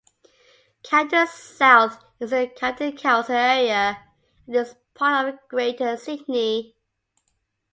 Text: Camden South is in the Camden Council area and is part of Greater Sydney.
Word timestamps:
Camden 0.81 1.27
South 1.27 2.03
is 2.19 2.33
in 2.33 2.45
the 2.49 2.55
Camden 2.55 2.97
Council 2.97 3.35
area 3.35 4.01
and 4.47 4.55
is 4.55 4.75
part 4.95 5.31
of 5.35 5.39
Greater 5.47 5.95
Sydney. 5.95 6.75